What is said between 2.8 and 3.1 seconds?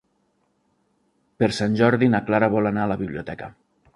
a la